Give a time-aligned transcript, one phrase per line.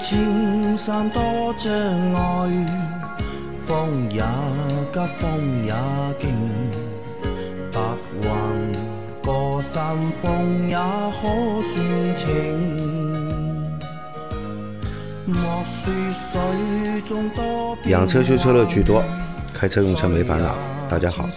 [0.00, 1.22] 青山多
[1.58, 1.70] 障
[2.14, 2.66] 碍，
[3.58, 4.22] 风也
[4.92, 5.74] 急，风也
[6.18, 6.30] 劲，
[7.70, 7.80] 白
[8.22, 8.30] 云
[9.22, 11.28] 过山峰也可
[11.68, 12.26] 算情。
[15.26, 15.36] 莫
[15.68, 19.04] 说水中多变养车修车乐趣多，
[19.52, 20.56] 开车用车没烦恼。
[20.88, 21.28] 大家好，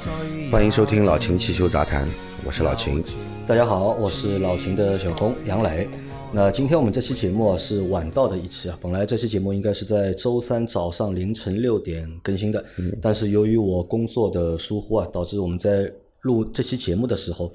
[0.50, 2.08] 欢迎收听老秦汽修杂谈，
[2.46, 3.04] 我是老秦。
[3.46, 5.90] 大家好，我是老秦的小工杨磊。
[6.36, 12.66] 那今天我们这期节目啊是晚到的一期啊，本来这期节目应该是在周三早上凌晨六点更新的，
[13.00, 17.54] 但是由于我工作的疏忽啊，导致我们在录这期节目的时候，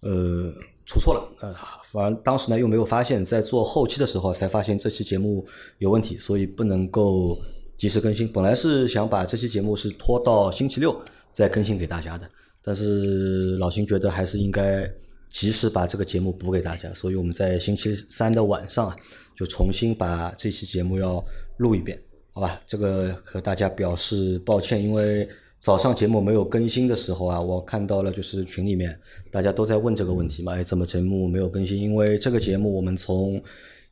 [0.00, 0.50] 呃，
[0.86, 1.54] 出错了，呃，
[1.92, 5.44] 反正当时呢又没有发现，在做后期的时候才发现这期节目
[5.76, 7.38] 有问题，所以不能够
[7.76, 8.26] 及时更新。
[8.26, 10.98] 本来是想把这期节目是拖到星期六
[11.30, 12.26] 再更新给大家的，
[12.62, 14.90] 但是老秦觉得还是应该
[15.34, 18.96] 及时把这个节目补给大家，所以我们在星期三的晚上啊，
[19.36, 21.22] 就重新把这期节目要
[21.56, 22.60] 录一遍，好吧？
[22.68, 28.96] 这个和大家表示抱歉，因为早上节目没有更新的时候啊，我看到了就是群里面
[29.32, 31.76] 大家都在问这个问题嘛，哎，怎么节目没有更新？
[31.76, 33.42] 因为这个节目我们从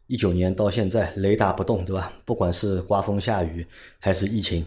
[0.07, 2.13] 一九年到现在雷打不动，对吧？
[2.25, 3.67] 不管是刮风下雨
[3.99, 4.65] 还是疫情，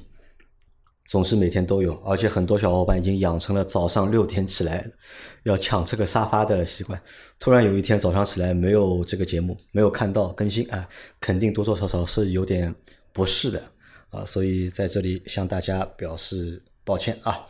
[1.06, 4.84] 总是每天都有，而且很多小伙伴已经养成了早上六点起来
[5.44, 7.00] 要抢这个沙发的习惯。
[7.40, 10.90] 突然有一天早上起来没有这个节目，没有看到更新啊，
[11.20, 12.74] 肯定多多少少是有点
[13.14, 13.62] 不适的
[14.10, 17.46] 啊，所以在这里向大家表示抱歉啊。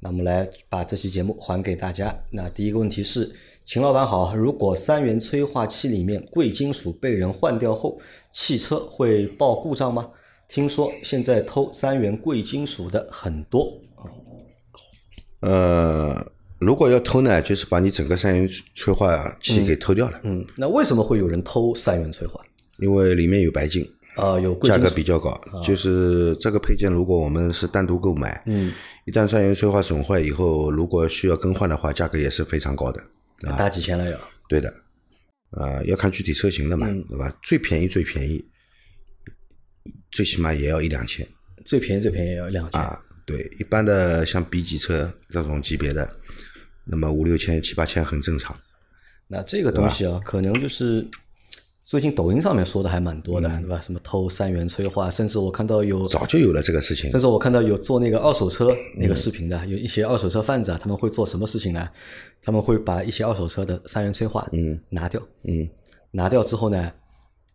[0.00, 2.14] 那我们来把这期节目还给大家。
[2.30, 3.30] 那第一个问题是，
[3.66, 8.00] 秦老板好，如果三元催化器里面贵金属被人换掉后，
[8.32, 10.10] 汽车会报故障吗？
[10.48, 13.80] 听说现在偷三元贵金属的很多，
[15.40, 16.24] 呃，
[16.58, 22.40] 如果要偷呢，就是把你整个三元催化器给偷掉了，嗯，那为什么会有人偷三元催化？
[22.78, 25.40] 因为里面有白金，啊、有贵价格比较高。
[25.64, 28.72] 就是这个配件，如果我们是单独购买，嗯，
[29.06, 33.02] 一旦三元催化损坏以后，如果需要更换的话，价格也是非常高的。
[33.58, 34.18] 大几千了要。
[34.48, 34.72] 对的，
[35.50, 37.32] 呃，要看具体车型的嘛，嗯对吧？
[37.42, 38.44] 最便宜最便宜，
[40.14, 41.26] 最起码也要一两千
[41.64, 42.98] 最便宜最便宜也要两千，啊。
[43.26, 46.08] 对，一般的像 B 级车这种级别的，
[46.84, 48.54] 那么五六千、七八千很正常。
[49.26, 51.08] 那这个东西啊，可能就是
[51.82, 53.80] 最近抖音上面说的还蛮多的，嗯对吧？
[53.80, 61.88] 什么偷三元催化，甚至我看到有，早就有了这个事情甚，至我看到有做那个二手车那个视频的，有一些二手车贩子啊，他们会做什么事情呢？
[62.42, 65.66] 他们会把一些二手车的三元催化嗯拿掉，嗯
[66.10, 66.92] 拿掉之后呢，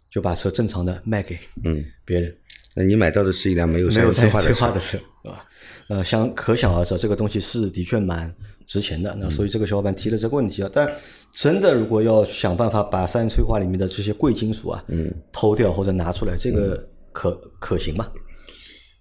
[0.09, 1.85] 就把车正常的卖给嗯。
[2.03, 2.35] 别人。
[2.75, 5.45] 那你买到的是一辆没有没有三元催化的车，车，对吧？
[5.89, 8.33] 呃，想可想而知，这个东西是的确蛮
[8.67, 9.15] 值钱的。
[9.19, 10.89] 那所以这个小伙伴提了这个问题啊，但
[11.33, 18.07] 真的如果要想办法把三元催化里面的这些贵金属啊，嗯，偷掉或者拿出来，这个可可行吗？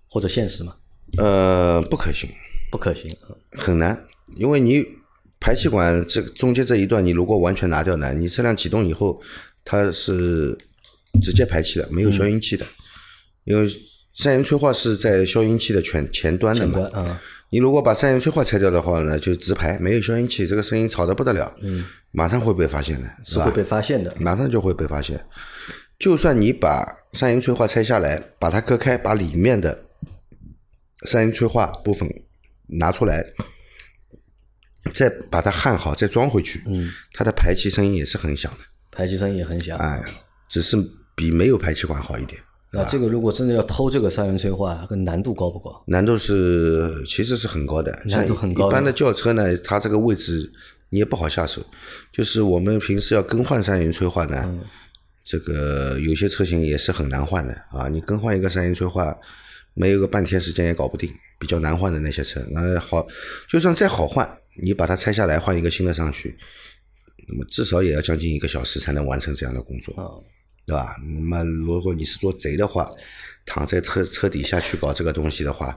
[0.09, 0.75] 或者现实吗？
[1.19, 2.31] 呃，不可行，
[2.71, 3.11] 不可行。
[3.29, 3.99] 嗯很难，
[4.37, 4.85] 因为你
[5.41, 9.21] 排气管这中间这一段，你如果完全拿掉呢，你车辆启动以后，
[9.65, 10.57] 它是
[11.23, 12.67] 直接排气的，没有消音器的，
[13.49, 13.69] 因为
[14.15, 17.19] 三元催化是在消音器的前前端的嘛。
[17.51, 24.15] 你如果把三元催化拆掉的话呢，就直排，没有消音器，这个声音吵得不得了，嗯，马上会被发现的，是会被发现的。
[24.21, 25.19] 马上就会被发现。
[25.99, 29.87] 就算你把三元催化拆下来，把它割开，把里面的
[31.07, 32.07] 三元催化部分
[32.67, 33.25] 拿出来，
[34.93, 38.59] 再把它焊好，再装回去，嗯，它的排气声音也是很响的，
[38.93, 39.79] 排气声音也很响。
[39.79, 40.05] 哎，
[40.51, 40.77] 只是
[41.17, 42.39] 比没有排气管好一点。
[42.79, 45.83] 那这个如果真的要偷这个三元催化，这个难度高不高？
[45.87, 50.51] 难度是其实是很高的，难度很高一般的轿车呢，它这个位置
[50.91, 51.61] 你也不好下手。
[52.13, 54.61] 就是我们平时要更换三元催化呢，嗯
[55.25, 57.89] 这个有些车型也是很难换的啊。
[57.89, 59.15] 你更换一个三元催化，
[59.75, 63.07] 没有个半天时间也搞不定，比较难换的那些车，那好，
[63.47, 64.27] 就算再好换，
[64.63, 66.37] 你把它拆下来换一个新的上去，
[67.29, 69.95] 那么至少也要将近一个小时才能完成这样的工作。
[70.01, 70.09] 啊，
[70.69, 70.95] 对吧？
[71.03, 72.87] 那么如果你是做贼的话，
[73.47, 75.77] 躺在车车底下去搞这个东西的话，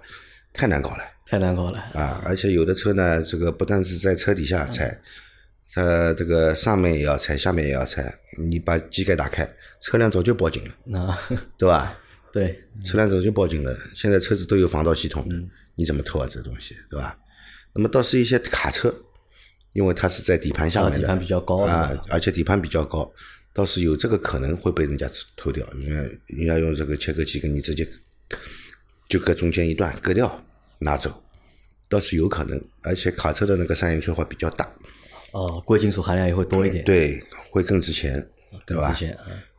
[0.52, 1.80] 太难搞了太难搞了。
[1.94, 2.22] 啊！
[2.26, 5.00] 而且有的车呢，这个不但是在车底下拆，
[5.74, 8.14] 它这个上面也要拆，下面也要拆。
[8.38, 9.50] 你把机盖打开，
[9.82, 11.18] 车辆早就报警了，那
[11.58, 11.98] 对吧？
[12.34, 15.36] 对，车辆早就报警了，现在车子都有防盗系统的，
[15.76, 16.28] 你怎么偷啊？
[16.30, 17.18] 这东西，对吧？
[17.74, 18.94] 那么倒是一些卡车，
[19.72, 23.10] 因为它是在底盘下面的，啊底盘比较高啊，而且底盘比较高，
[23.54, 27.88] 倒是有这个可能会被人家偷掉，人家人家用这个切割机给你直接
[29.10, 30.44] 就割中间一段割掉
[30.80, 31.24] 拿走，
[31.90, 32.62] 倒是有可能。
[32.82, 34.68] 而且卡车的那个三元催化比较大，
[35.32, 37.22] 哦，贵金属含量也会多一点，对，
[37.52, 38.26] 会更值钱，
[38.66, 38.98] 对吧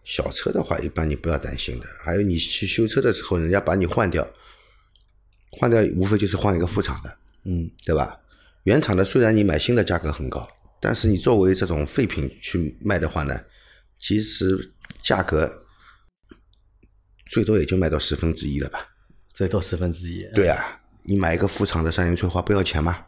[0.04, 1.86] 小车的话，一般你不要担心的。
[2.00, 4.28] 还有你去修车的时候，人家把你换掉，
[5.50, 8.18] 换掉无非就是换一个副厂的，嗯，对吧？
[8.64, 10.48] 原厂的虽然你买新的价格很高，
[10.80, 13.40] 但是你作为这种废品去卖的话呢，
[14.02, 15.64] 其实价格
[17.30, 18.80] 最多也就卖到十分之一了吧？
[19.32, 20.18] 最多十分之一。
[20.34, 20.58] 对啊，
[21.04, 23.06] 你买一个副厂的三元催化不要钱吗？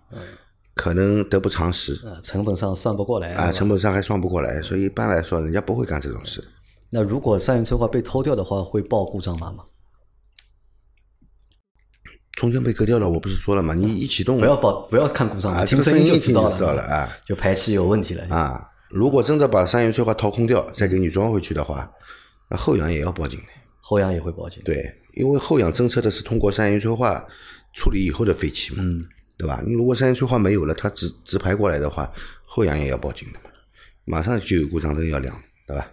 [0.75, 6.43] 可能得不偿失啊，成本上算不过来啊，成本上还算不过来，所以一般来说，人家不会干这种事。
[6.91, 9.65] 那如果三元催化被偷掉的话，会报故障码吗？
[12.33, 13.75] 中间被割掉了，我不是说了吗？
[13.75, 18.25] 你一启动不要报，不要看故障码，啊，这听声个声音就知道听就知道了啊就排气有问题了。
[18.35, 18.71] 啊！
[18.95, 21.93] 如果真的把三元催化掏空掉，再给你装回去的话，
[22.49, 23.47] 那后仰也要报警的。
[23.81, 24.63] 后仰也会报警。
[24.65, 27.27] 对，因为后仰侦测的是通过三元催化
[27.75, 29.05] 处理以后的废气嘛，嗯，
[29.37, 29.61] 对吧？
[29.67, 32.09] 你如果三元催化没有了，它直直排过来的话，
[32.47, 33.51] 后仰也要报警的嘛，
[34.05, 35.35] 马上就有故障灯要亮，
[35.67, 35.91] 对吧？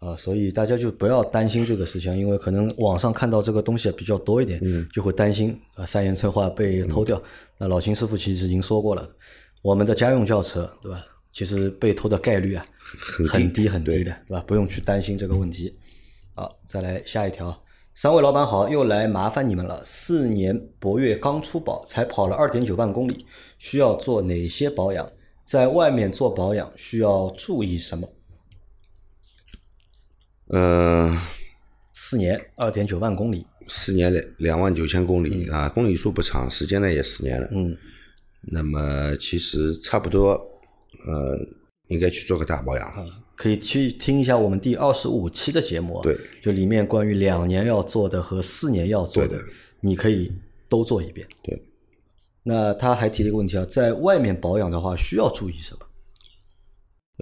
[0.00, 7.20] 啊，所以大家就不要担心这个事情，因为可能网上看到这个东西比较多一点，嗯就会担心啊三元催化被偷掉。
[7.56, 9.10] 那老秦师傅其实已经说过了，
[9.62, 11.02] 我们的家用轿车，对吧？
[11.32, 12.64] 其实被偷的概率啊
[13.28, 14.44] 很低很低的，对吧？
[14.46, 15.78] 不用去担心这个问题。
[16.34, 17.64] 好，再来下一条。
[17.94, 19.82] 三位老板好，又来麻烦你们了。
[19.84, 23.26] 四年博越刚出保，才跑了二点九万公里，
[23.58, 25.10] 需要做哪些保养？
[25.44, 28.08] 在外面做保养需要注意什么？
[30.50, 31.18] 嗯、
[31.92, 37.48] 四年二点九万公里，四年两两万九千公里、啊，公里数不长，时间呢也四年了。
[37.50, 37.76] 嗯，
[38.42, 40.40] 那么其实差不多，
[41.06, 41.38] 呃，
[41.88, 43.24] 应该去做个大保养了。
[43.36, 49.38] 可以去听一下我们第二十五期的节目啊，对，就里面关于两年要做的和四年要做的，
[49.80, 50.32] 你可以
[50.68, 51.24] 都做一遍。
[51.44, 51.62] 对，
[52.42, 55.86] 那他还提了一个问题啊，在外面保养的话需要注意什么？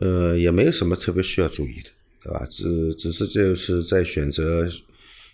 [0.01, 1.91] 呃，也没有什么特别需要注意的，
[2.23, 2.47] 对吧？
[2.51, 4.67] 只只是就是在选择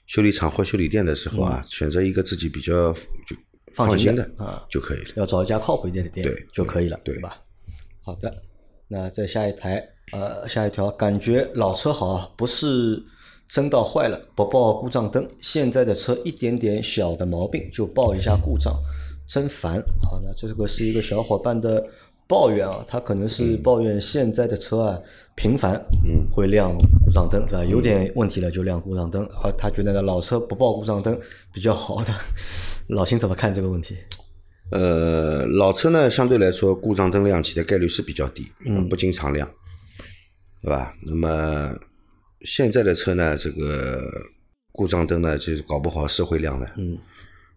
[0.07, 3.37] 修理厂或修理店的时候啊，选择一个自己比较就
[3.75, 5.13] 放心的啊就可以了。
[5.15, 7.39] 要找一家靠谱一点的店对就可以了，对吧？
[8.05, 8.35] 好的，
[8.89, 13.03] 那再下一台，呃，下一条，感觉老车好啊，不是
[13.49, 18.75] 真到坏了不报故障灯，现在的车一点点小的毛病就报一下故障，
[19.29, 19.81] 真烦。
[20.03, 21.85] 好，那这个是一个小伙伴的
[22.27, 24.99] 抱怨啊，他可能是抱怨现在的车啊
[25.37, 27.65] 频繁嗯会亮故障灯，对吧？
[27.65, 31.17] 有点问题了就亮故障灯，而他觉得呢老车不报故障灯
[31.53, 32.13] 比较好的。
[32.89, 33.97] 老秦怎么看这个问题？
[34.71, 39.47] 呃，老车呢，相对来说故障灯亮起的概率是比较低，嗯，不经常亮，
[40.63, 40.95] 对吧？
[41.03, 41.75] 那么
[42.41, 44.03] 现在的车呢，这个
[44.73, 46.97] 故障灯呢，就是搞不好是会亮的，嗯，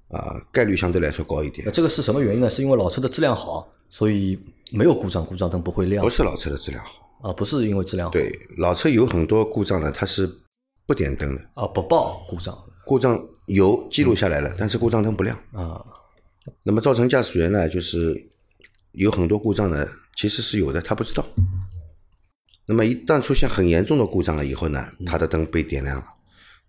[0.10, 1.72] 啊，概率相对来说高一点。
[1.72, 2.50] 这个是什么原因呢？
[2.50, 4.38] 是因为老车的质量好，所以
[4.72, 7.34] 没有故障，故障灯不会亮不是老车的质量好，啊？
[7.34, 10.30] 不是因为质量好，对，老车有很多故障呢，它是
[10.86, 13.18] 不点灯的，啊，不报故障故障
[13.48, 15.82] 有记录下来了，但是故障灯不亮，啊，
[16.64, 18.30] 那么造成驾驶员呢，就是
[18.92, 21.26] 有很多故障呢，其实是有的，他不知道。
[22.68, 26.06] 那么一旦出现很严重的故障了以后呢，他的灯被点亮了。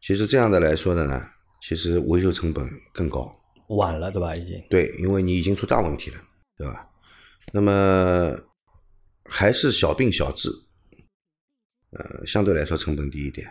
[0.00, 1.20] 其实这样的来说的呢，
[1.62, 3.34] 其实维修成本更高。
[3.68, 4.36] 晚了对吧？
[4.36, 6.16] 已经对，因为你已经出大问题了，
[6.56, 6.86] 对吧？
[7.52, 8.36] 那么
[9.24, 10.50] 还是小病小治，
[11.90, 13.48] 呃，相对来说成本低一点。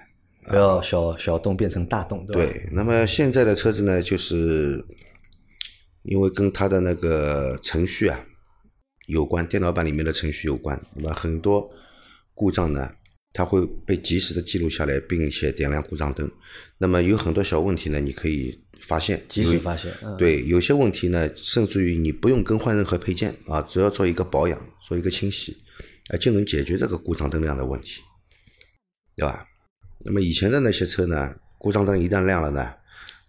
[0.47, 2.53] 不要小小洞变成大洞，对吧？
[2.53, 4.85] 对，那么现在的车子呢，就是
[6.05, 8.19] 因为跟它的那个程序啊
[9.07, 11.69] 有关，电脑版里面的程序有关，那么很多
[12.33, 12.91] 故障呢，
[13.33, 16.29] 它会被及时的记录下来，并且点亮故障灯。
[16.77, 25.55] 那么有很多小问题呢，你可以发现，及时发现，嗯，对，有些问题呢，甚至于你不用更换任何配件啊，只要做一个保养，做一个清洗，
[26.09, 28.01] 啊，就能解决这个故障灯亮的问题，
[29.15, 29.45] 对吧？
[30.03, 32.73] 那么以前的那些车呢，故障灯一旦亮了呢，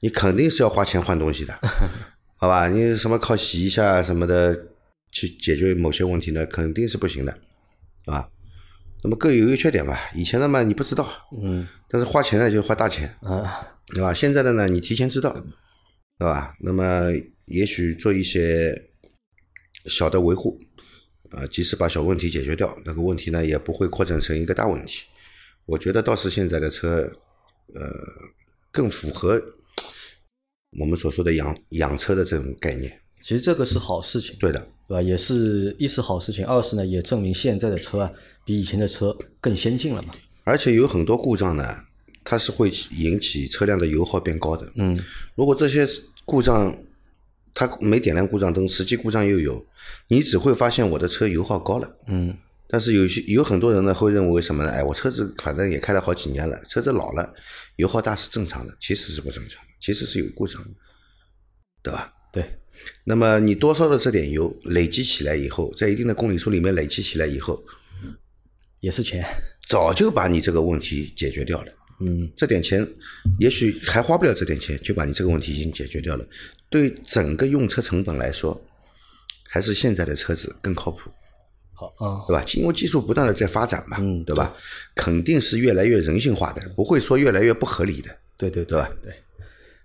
[0.00, 1.58] 你肯定是要花钱换东西的，
[2.46, 2.68] 好吧？
[2.68, 4.56] 你什么靠洗一下什么的
[5.10, 7.36] 去解决某些问题呢，肯定是不行的，
[8.04, 8.28] 啊。
[9.02, 9.98] 那么各有优缺点吧。
[10.14, 11.08] 以前的嘛，你不知道，
[11.42, 14.14] 嗯但是花钱呢就花大钱，啊，对吧？
[14.14, 15.32] 现在的呢，你提前知道，
[16.18, 16.54] 对吧？
[16.60, 17.10] 那么
[17.46, 18.90] 也许做一些
[19.86, 20.56] 小的维护，
[21.30, 25.02] 啊、及时把小问题解决掉，那个问题呢也不会扩展成一个大问题。
[25.64, 26.98] 我觉得倒是现在的车，
[27.74, 27.90] 呃，
[28.70, 29.42] 更符合
[30.78, 33.00] 我们所说的养养车的这种概念。
[33.22, 35.02] 其实这个是好事情，对的，对吧？
[35.02, 38.12] 也是一是好事情，二是呢也证明现在的车啊
[38.44, 40.14] 比以前的车更先进了嘛。
[40.44, 41.64] 而且有很多故障呢，
[42.22, 44.70] 它是会引起车辆的油耗变高的。
[44.76, 44.96] 嗯，
[45.34, 45.84] 如果这些
[46.24, 46.76] 故障
[47.52, 49.66] 它没点亮故障灯，实际故障又有，
[50.06, 52.36] 你只会发现我的车油耗高了，嗯，
[52.68, 54.70] 但是有些有很多人呢会认为什么呢？
[54.70, 57.32] 哎，我车子反正也开了好几年了，车子老了，
[57.76, 60.70] 油耗大是正常的，其实是不正常的，其实是有故障的，
[61.82, 62.12] 对吧？
[62.32, 62.44] 对，
[63.04, 67.64] 那么你多烧的这点油累积起来以后，在一定的公里数里面累积起来以后，
[68.80, 69.24] 也是钱。
[69.68, 71.72] 早就把你这个问题解决掉了。
[72.00, 72.86] 嗯，这点钱
[73.40, 76.26] 也许还花不了这点钱，就把你这个问题已经解决掉了。
[76.68, 78.60] 对整个用车成本来说，
[79.48, 81.10] 还是现在的车子更靠谱，
[81.76, 82.42] 好啊，对吧？
[82.56, 84.50] 因为技术不断的在发展嘛，嗯对吧？
[84.94, 88.10] 肯定是越来越人性化的，不会说越来越不合理的。
[88.38, 89.12] 对对对吧对。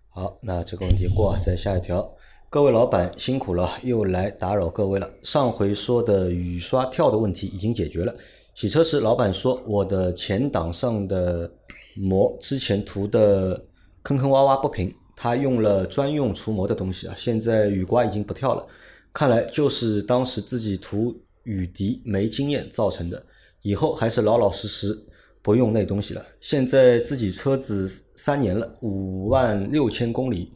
[0.09, 2.09] 好，那这个问题过，再下一条。
[2.49, 5.09] 各位老板辛苦了，又来打扰各位了。
[5.23, 8.13] 上回说的雨刷跳的问题已经解决了。
[8.53, 11.49] 洗车时，老板说我的前挡上的
[11.95, 13.61] 膜之前涂的
[14.03, 18.67] 坑坑洼洼不平，他用了专用除膜的东西啊，现在雨刮已经不跳了。
[19.13, 23.23] 看来就是当时自己涂雨滴没经验造成的，
[23.61, 24.97] 以后还是老老实实
[25.41, 26.25] 不用那东西了。
[26.39, 30.51] 现在自己车子三年了，五万六千公里，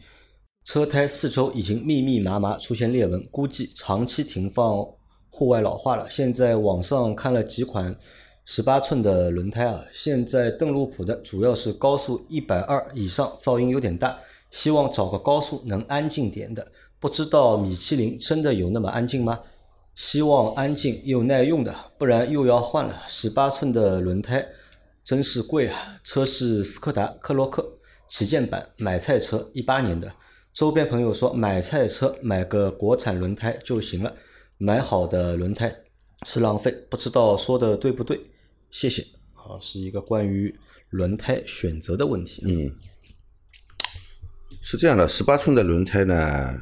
[0.64, 4.86] 车胎四周已经密密麻麻出现裂纹，估计长期停放
[5.30, 6.10] 户外老化了。
[6.10, 7.96] 现在网上看了几款
[8.46, 14.18] 十八寸的轮胎啊，现在邓禄普的主要是高速一百二以上噪音有点大，
[14.52, 16.66] 希望找个高速能安静点的。
[17.00, 19.40] 不知道米其林真的有那么安静吗？
[19.96, 23.04] 希望安静又耐用的，不然又要换了。
[23.08, 24.46] 十八寸的轮胎
[25.06, 25.98] 真是贵啊！
[26.04, 27.66] 车是斯柯达克洛克
[28.10, 30.12] 旗舰版买菜车，一八年的。
[30.54, 34.14] 周边朋友说买菜车买个国产轮胎就行了，
[34.58, 35.74] 买好的轮胎
[36.26, 38.20] 是浪费，不知道说的对不对？
[38.72, 39.02] 谢谢。
[39.34, 40.54] 啊，是一个关于
[40.90, 42.44] 轮胎选择的问题。
[42.46, 42.76] 嗯，
[44.62, 46.54] 是这样的，十八寸的轮胎呢，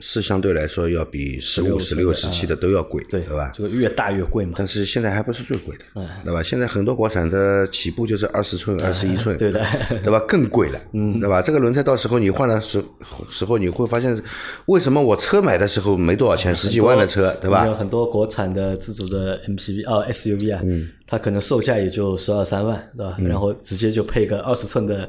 [0.00, 3.52] 是相对来说要比十五、十六、十七的都要贵，对对吧？
[3.54, 4.54] 这个越大越贵嘛。
[4.56, 5.84] 但是现在还不是最贵的，
[6.24, 6.42] 对吧？
[6.42, 9.64] 现在很多国产的起步就是二十寸、二十一寸， 对的，
[10.02, 10.18] 对吧？
[10.26, 11.40] 更贵了，嗯对吧？
[11.42, 12.82] 这个轮胎到时候你换的时
[13.30, 14.20] 时候，你会发现，
[14.66, 17.74] 为什么我车买的时候没多少钱，十几万的车，对吧有？
[17.74, 23.16] 很多国产的自主的 MPV 啊 SUV 啊，嗯它可能售价也就十二三万，对吧？
[23.20, 25.08] 然后直接就配个二十寸的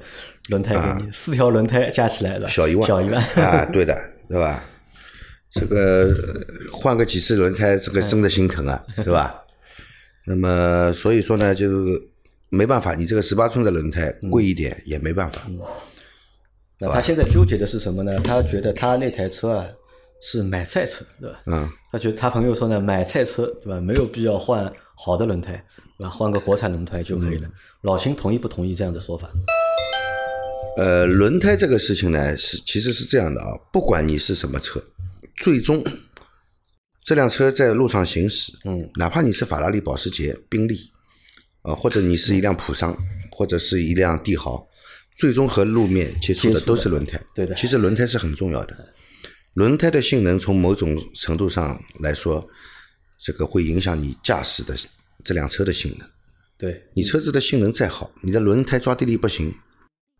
[0.49, 3.95] 轮胎给你，四条轮胎加起来小一万，小一万啊，对的，
[4.27, 4.63] 对吧？
[5.51, 9.43] 这个呃换个几次轮胎，这个真的心疼啊，对吧？
[10.25, 11.67] 那么所以说呢，就
[12.49, 15.41] 没办法，你这个十八寸的轮胎贵一点也没办法，
[16.79, 18.17] 那他现在纠结的是什么呢？
[18.23, 19.67] 他觉得他那台车啊
[20.21, 21.39] 是买菜车，对吧？
[21.47, 25.53] 嗯，他觉得他朋友说呢，买菜车对吧，没有必要换好的轮胎，
[25.97, 26.09] 对吧？
[26.09, 27.49] 换个国产轮胎就可以了。
[27.81, 29.29] 老秦同意不同意这样的说法？
[30.77, 34.81] 呃，轮胎这个事情呢，是其实是这样的啊，不管你是什么车，
[35.41, 35.83] 最终
[37.03, 40.91] 这辆车在路上行驶，嗯，哪怕你是法拉利、保时捷、宾利，
[41.63, 42.95] 啊、或者你是一辆普桑，
[43.31, 44.63] 或者是一辆帝豪，
[45.17, 47.19] 最终和路面接触的接触的都是轮胎。
[47.33, 48.93] 对的其实轮胎是很重要的，
[49.55, 52.47] 轮胎的性能从某种程度上来说，
[53.19, 54.77] 这个会影响你驾驶的
[55.25, 56.07] 这辆车的性能。
[56.55, 59.51] 对，你车子的性能再好，你的轮胎抓地力不行，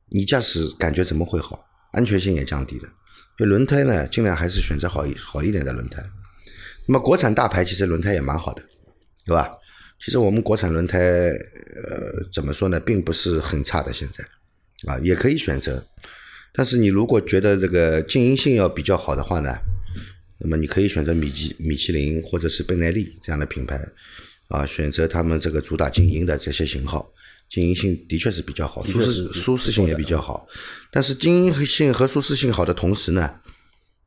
[0.10, 1.64] 你驾驶感觉怎么会好？
[1.92, 2.90] 安全性也降低了。
[3.38, 6.04] 所以轮胎呢，尽量还是选择好一好一点的轮胎。
[6.86, 8.64] 那么国产大牌其实轮胎也蛮好的，
[9.26, 9.58] 对吧？
[10.04, 15.86] 其实我们国产轮胎，呃，怎么说呢，并不是很差的，现在啊，也可以选择。
[16.52, 19.56] 但是你如果觉得这个静音性要比较好的话呢，
[20.40, 23.80] 那么你可以选择米其米其林或者是倍耐力这样的品牌，
[24.48, 27.14] 啊，选择他们这个主打静音的这些型号，
[27.52, 30.48] 静音性的确是比较好，舒适舒适性也比较好。
[30.90, 33.42] 但是经营性和舒适性好的同时呢，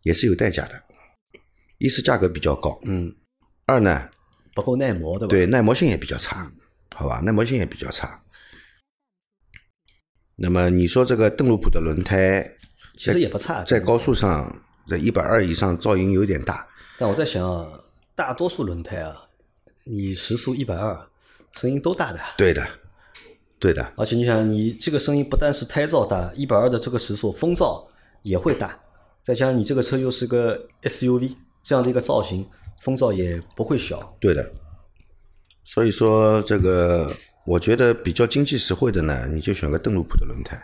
[0.02, 0.82] 也是有代价的。
[1.76, 3.14] 一是价格比较高，嗯，
[3.66, 4.08] 二呢，
[4.54, 5.28] 不够耐磨，对吧？
[5.28, 6.50] 对耐磨性也比较差，
[6.94, 8.22] 好吧，耐磨性也比较差。
[10.36, 12.50] 那么你说这个邓禄普的轮胎，
[12.96, 13.62] 其实也不差。
[13.64, 16.66] 在高速上，在一百二以上噪音有点大，
[16.98, 17.68] 但我在想啊，
[18.14, 19.14] 大多数轮胎啊，
[19.84, 21.10] 你时速一百二，
[21.52, 22.20] 声音都大的。
[22.38, 22.66] 对的，
[23.64, 27.82] 对的，而且你想，你这个声音不但是胎噪大，一百二的这个时速，风噪
[28.20, 28.78] 也会大，
[29.22, 32.46] 再加上你这个车又是个 SUV 这样的一个造型，
[32.82, 34.14] 风噪也不会小。
[34.20, 34.52] 对的。
[35.62, 37.10] 所以说这个，
[37.46, 40.60] 我觉得比较经济实惠的呢，你就选个邓禄普的轮胎，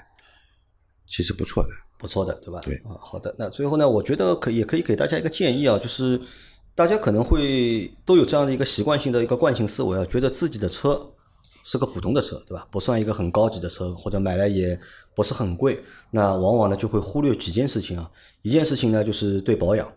[1.07, 1.71] 其实不错的。
[1.97, 2.61] 不错的，对吧？
[2.63, 3.35] 对啊，好的。
[3.39, 6.21] 那最后呢，我觉得可也可以给大家一个建议啊，就是
[6.75, 11.11] 大家可能会都有这样的一个习惯性的一个惯性思维啊，觉得自己的车
[11.71, 12.67] 是个普通的车，对吧？
[12.69, 14.77] 不算一个很高级的车，或者买来也
[15.15, 18.11] 不是很贵，那往往呢就会忽略几件事情啊。
[18.43, 19.89] 一件事情呢就是对保养，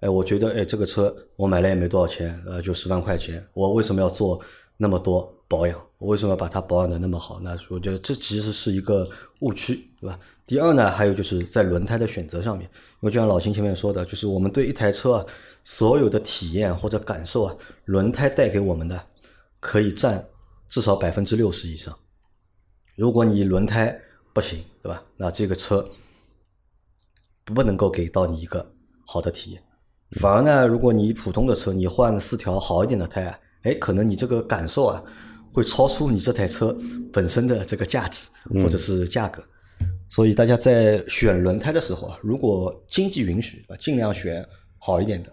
[0.00, 4.38] 哎，我觉得哎这个车我买来也没多少钱，呃，就十万块钱，我为什么要做
[4.76, 5.80] 那么多保养？
[5.96, 7.40] 我为什么要把它保养的那么好？
[7.40, 9.08] 那我觉得这其实是一个
[9.40, 10.18] 误区，对吧？
[10.46, 12.68] 第二呢，还有就是在轮胎的选择上面，
[13.00, 15.26] 因为就像老秦前面说的，就是我们对一台车啊，
[15.64, 17.54] 所有的体验或者感受啊，
[17.86, 19.00] 轮胎带给我们的
[19.60, 20.22] 可以占
[20.72, 21.94] 至少百分之六十以上。
[22.96, 23.94] 如果你轮胎
[24.32, 25.04] 不行，对吧？
[25.18, 25.86] 那这个车
[27.44, 28.66] 不能够给到你一个
[29.06, 29.62] 好的体验。
[30.12, 35.04] 反而呢，如果你普通的车，你换四条好一点的胎啊，哎，可能你这个感受啊，
[35.52, 36.74] 会超出你这台车
[37.12, 38.30] 本身的这个价值
[38.62, 39.44] 或者是价格。
[40.08, 44.42] 所以大家在选轮胎的时候啊，如果经济允许啊，尽量选
[44.78, 45.30] 好一点的，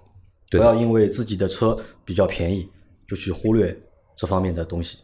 [0.51, 2.69] 不要因为自己的车比较便宜
[3.07, 3.73] 就去忽略
[4.17, 4.97] 这方面的东西。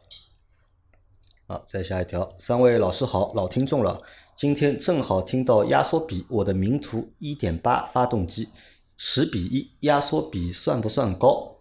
[1.47, 4.01] 好，再下一条，三位老师好，老听众了，
[4.35, 8.49] 今天正好听到压缩比我的名图一点八发动机。
[8.97, 11.55] 十比一压缩比算不算高？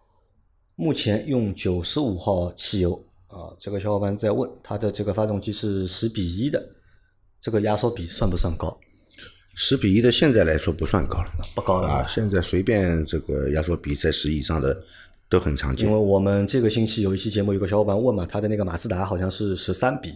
[0.75, 2.95] 目前用九十五号汽油
[3.27, 6.67] 啊，这个小伙伴在问，他的这个发动机是十比一的，
[7.39, 8.75] 这个压缩比算不算高？
[9.55, 12.07] 十比一的现在来说不算高了，不高了啊！
[12.09, 14.83] 现在随便这个压缩比在十以上的
[15.29, 15.87] 都很常见。
[15.87, 20.13] 因为我们这个星期有一期节目，有个小伙伴问嘛，他的那个马自达好像是十三比，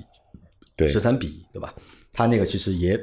[0.77, 1.75] 对，十三比一，对吧？
[2.13, 2.99] 他那个其实也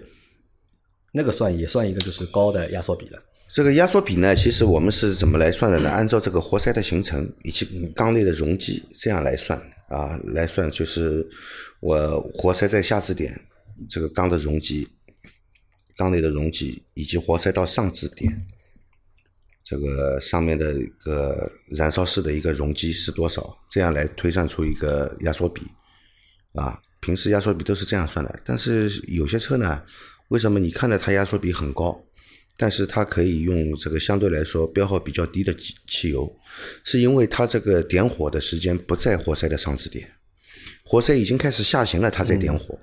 [1.12, 3.22] 那个算也算一个就是高的压缩比了。
[3.54, 5.90] 这个压缩比呢，其实我们是怎么来算的呢？
[5.90, 9.58] 按照这个活塞的形成以及缸内的容积这样来算
[9.88, 11.26] 啊，来算就是
[11.80, 13.40] 我活塞在下支点，
[13.88, 14.86] 这个缸的容积，
[15.96, 18.46] 缸内的容积以及活塞到上支点，
[19.66, 23.58] 这个上面的一个燃烧室的一个容积是多少？
[23.70, 25.64] 这样来推算出一个压缩比
[26.54, 26.80] 啊。
[27.02, 29.84] 平时压缩比都是这样算的，但是有些车呢，
[30.30, 32.02] 为什么你看到它压缩比很高？
[32.58, 36.32] 但是它可以用这个相对来说标号比较低的汽汽油，
[36.84, 40.10] 是因为它这个点火的时间不在活塞的上止点，
[40.84, 42.80] 活塞已经开始下行了，它在点火。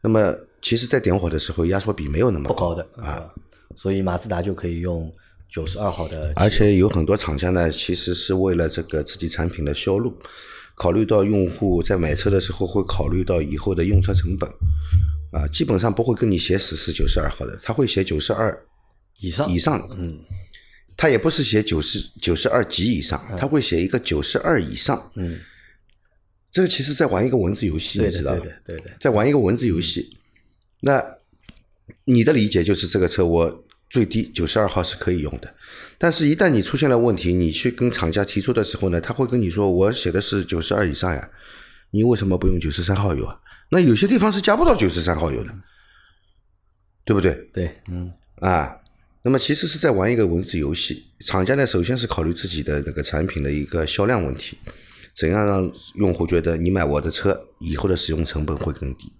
[0.00, 3.30] 那么其实，在点火的时候，压缩比没有那么高的啊，
[3.76, 5.12] 所以马自达就可以用
[5.52, 6.32] 九十二号的。
[6.36, 10.16] 而且有很多厂家呢，其实是为了这个自己产品的销路，
[10.74, 14.48] 考虑到用户在买车的时候会考虑到以后的用车成本，
[15.30, 18.66] 啊，基本上不会跟你写死是九十二号的，他会写九十二。
[19.20, 20.18] 以上以上，嗯，
[20.96, 25.38] 他也不是写九十九十二级以上，他会写一个九十二以上，嗯，
[26.50, 28.40] 这个其实在玩一个文字游戏，你知道吧？
[28.66, 30.16] 对对，在玩一个文字游戏。
[30.80, 31.00] 那
[32.04, 35.54] 你的理解就是这个车我最低九十二号是可以用的，
[35.98, 41.30] 但是一旦你出现了问题，你去跟厂家提出的时候呢，他会跟你说我写的是九十二以上呀，
[41.90, 43.38] 你为什么不用九十三号油啊？
[43.70, 45.54] 那有些地方是加不到九十三号油的，
[47.04, 47.34] 对不对？
[47.52, 48.78] 对，嗯，啊。
[49.24, 54.56] 那么其实是在玩一个文字游戏，厂家呢首先是考虑自己的那个产品的一个销量问题，
[55.14, 59.12] 怎样让用户觉得你买我的车以后的使用成本会更低，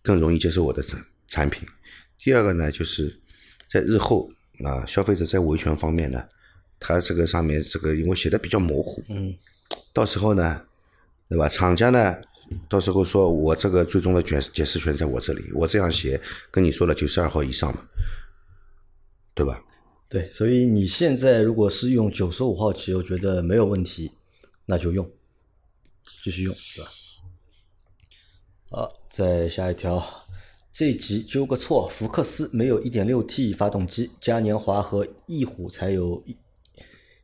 [0.00, 1.68] 更容易接受我的产产品。
[2.18, 3.20] 第二个呢，就是
[3.68, 4.30] 在日后
[4.64, 6.28] 啊，消费者在维权方面呢，
[6.78, 9.34] 他这个上面这个因为写的比较模糊，嗯，
[9.92, 10.62] 到时候呢，
[11.28, 11.48] 对吧？
[11.48, 12.16] 厂家呢，
[12.68, 17.82] 到时候说我这个最终的解解释权在我这里，我这样写跟你说了九十二号以上嘛。
[19.34, 19.62] 对吧？
[20.08, 24.12] 对，所以你现在如果是用九十五号汽油，觉得没有问题，
[24.64, 25.06] 那就用，
[26.24, 26.90] 继续用，对吧？
[28.70, 30.02] 好，再下一条，
[30.78, 36.36] 这集纠个错，福克斯没有一点六 T 发动机，嘉年华和翼虎才有一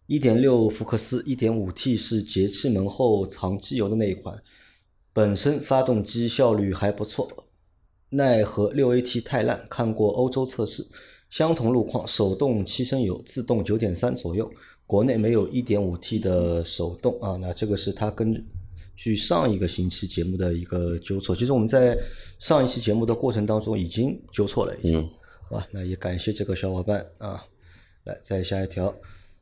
[0.06, 4.42] 一点六福克斯，一点五 T 是节气门后藏机油的那一款，
[5.12, 7.28] 本身发动机效率还不错，
[8.08, 10.86] 奈何六 AT 太烂，看过欧洲测试。
[11.28, 14.50] 相同路况，手动七升油，自动九点三左右。
[14.86, 18.32] 国内没有一点五 T 的手动啊，那这个是它根
[19.02, 21.34] 据上一个星期节目的一个纠错。
[21.34, 21.98] 其实我们在
[22.38, 25.00] 上一期节目的过程当中已经纠错了，已经。
[25.50, 27.44] 啊，那也感谢这个小伙伴啊。
[28.04, 28.94] 来，再下一条，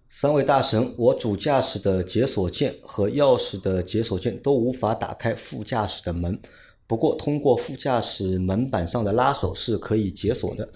[0.08, 6.40] 三位大神，我主驾驶的解锁键和钥匙的解锁键都无法打开副驾驶的门，
[6.86, 10.66] 不过通过副驾驶门板上的拉手是可以解锁的。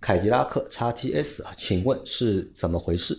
[0.00, 3.16] 凯迪拉克 x T S 啊，请问是怎么回事？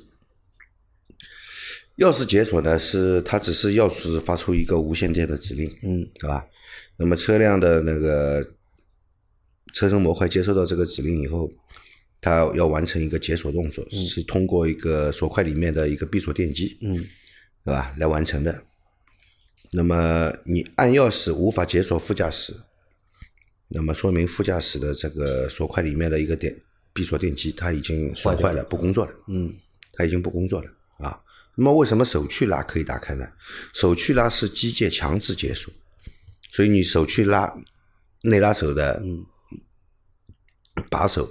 [1.97, 2.77] 钥匙解锁呢？
[2.77, 6.45] 是它只是钥匙发出一个无线电的指令，嗯，对吧？
[6.97, 8.45] 那么车辆的那个
[9.73, 11.49] 车身模块接收到这个指令以后，
[12.19, 16.95] 它要完成一个解锁动作，是通过一个锁块里面的一个闭锁电机，嗯，
[17.63, 17.93] 对吧？
[17.97, 18.63] 来完成的。
[19.71, 22.53] 那么你按钥匙无法解锁副驾驶，
[23.69, 26.55] 那么说明副驾驶的这个锁块里面的一个电。
[26.93, 29.11] 闭锁电机它已经损坏了，不工作了。
[29.27, 29.53] 嗯，
[29.91, 30.74] 它已经不工作了啊。
[31.55, 33.25] 那么为什么手去拉可以打开呢？
[33.73, 35.73] 手去拉是机械强制解锁，
[36.51, 37.55] 所以你手去拉
[38.23, 39.03] 内拉手的
[40.89, 41.29] 把手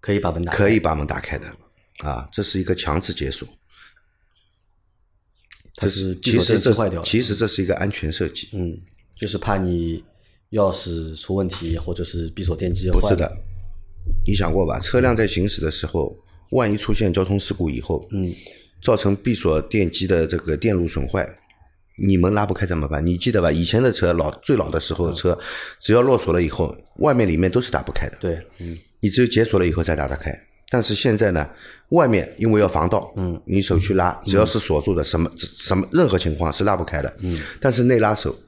[0.00, 0.58] 可以把门打开。
[0.58, 1.48] 可以把门打开的
[1.98, 3.48] 啊，这是一个强制解锁。
[5.74, 7.02] 它是其实这。
[7.02, 8.76] 其实这是一个安全设计，嗯，
[9.16, 10.04] 就是怕你
[10.50, 13.00] 钥匙出问题，或者是闭锁电机坏。
[13.00, 13.30] 不是的。
[14.26, 14.80] 你想过吧？
[14.80, 16.16] 车辆在行驶的时候，
[16.50, 18.32] 万一出现交通事故以后，嗯，
[18.82, 21.28] 造成闭锁电机的这个电路损坏，
[21.96, 23.04] 你门拉不开怎么办？
[23.04, 23.50] 你记得吧？
[23.50, 25.38] 以前的车老最老的时候的车，
[25.80, 28.16] 只要落锁了以后，外面里面都是打不开的。
[28.20, 30.32] 对，嗯，你只有解锁了以后才打得开。
[30.70, 31.48] 但是现在呢，
[31.88, 38.38] 外面因为要防盗，嗯，你手去拉，只要是锁住的，什么什么任何情况是拉不开的，嗯，但是内拉手，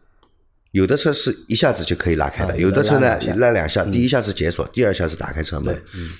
[0.72, 3.34] 有的车是一下子就可以拉开的，啊有的车呢拉两下。
[3.34, 6.10] 拉两下，第一下是解锁，第二下是打开车门，嗯，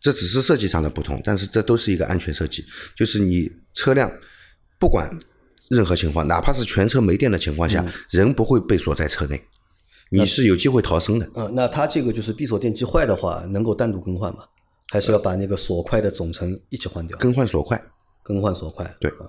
[0.00, 2.64] 这只是设计上的不同，但是这都是一个安全设计，
[2.96, 4.10] 就是你车辆
[4.78, 5.10] 不管
[5.70, 9.40] 任何情况，哪怕是全车没电的情况下，人不会被锁在车内，
[10.10, 11.30] 你是有机会逃生的。
[11.34, 14.44] 嗯，那它这个就是闭锁电机坏的话，能够单独更换吗？
[14.90, 17.16] 还是要把那个锁块的总成一起换掉？
[17.18, 17.78] 更换锁块，
[18.22, 18.96] 更换锁块？
[18.98, 19.28] 对啊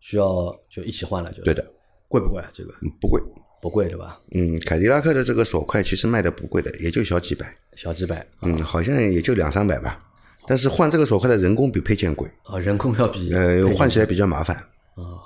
[0.00, 1.42] 需要就一起换了就。
[1.42, 1.64] 对的，
[2.08, 2.48] 贵不贵啊？
[2.54, 3.20] 这个嗯不贵。
[3.64, 4.20] 不贵对吧？
[4.32, 9.98] 嗯，凯迪拉克的这个锁块其实卖的不贵的，也就小几百，小几百嗯，好像也就两三百吧。
[10.46, 14.54] 但是换这个锁块的人工比配件贵，啊，人工要比呃，换起来比较麻烦。
[14.96, 15.24] 啊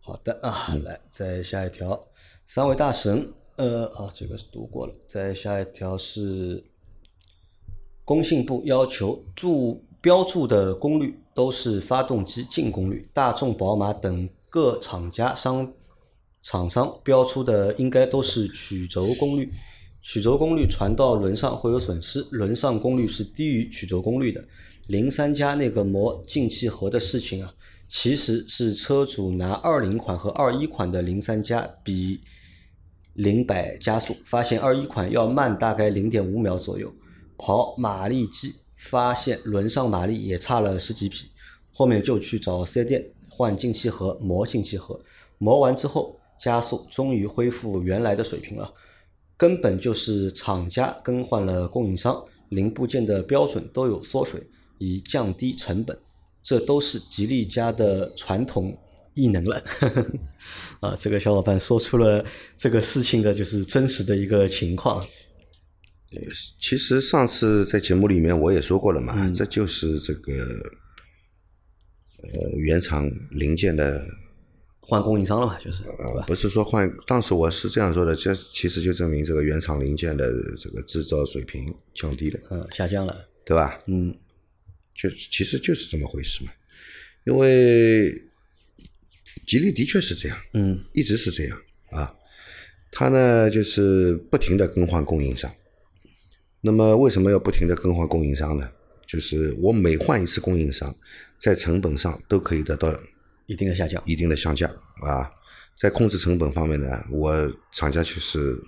[0.00, 2.02] 好的啊，嗯来再下一条，
[2.46, 4.94] 三位大神，呃啊，这个是读过了。
[5.06, 6.64] 再下一条是，
[8.06, 15.70] 工信部要求注标注的功率都是发动机净功率，大众、宝马等各厂家商
[16.48, 19.50] 厂商标出的应该都是曲轴功率。
[20.00, 24.44] 曲轴功率传到轮上会有损失，轮上功率是低于曲轴功率的。
[24.86, 27.52] 零三加那个磨进气盒的事情啊，
[27.88, 32.20] 其实是车主拿二零款和二一款的零三加比
[33.14, 36.94] 零百加速，发现二一款要慢大概零点五秒左右，
[37.36, 41.26] 跑马力机发现轮上马力也差了十几匹，
[41.72, 45.00] 后面就去找四 S 店换进气盒磨进气盒，
[45.38, 48.72] 磨完之后加速终于恢复原来的水平了。
[49.36, 54.40] 根本就是厂家更换了供应商，零部件的标准都有缩水，
[54.78, 55.96] 以降低成本。
[56.42, 58.78] 这都是吉利家的传统
[59.14, 59.62] 异能了。
[60.80, 62.24] 啊，这个小伙伴说出了
[62.56, 65.04] 这个事情的就是真实的一个情况。
[66.60, 70.32] 其实上次在节目里面我也说过了嘛，这就是这个
[72.22, 74.06] 呃原厂零件的，
[74.88, 75.82] 换供应商了嘛，就是？
[76.28, 76.90] 不是说换。
[77.06, 83.28] 当时我是这样说的，这其实就证明这个原厂零件的这个制造水平降低了，嗯，下降了。
[83.44, 83.80] 对吧？
[83.86, 84.14] 嗯，
[84.94, 86.52] 就其实就是这么回事嘛。
[87.24, 88.12] 因为
[89.44, 92.14] 吉利的确是这样，嗯，一直是这样啊。
[92.92, 95.52] 它呢就是不停的更换供应商。
[96.60, 98.70] 那么为什么要不停的更换供应商呢？
[99.06, 100.94] 就是我每换一次供应商，
[101.38, 102.92] 在成本上都可以得到
[103.46, 104.02] 一定的下降。
[104.06, 104.70] 一定的下降
[105.02, 105.30] 啊。
[105.76, 108.58] 在控制成本方面呢，我厂家就是